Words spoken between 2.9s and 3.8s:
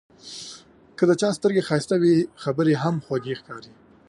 خوږې ښکاري.